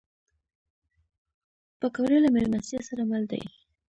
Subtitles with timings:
[1.79, 3.41] پکورې له میلمستیا سره مل دي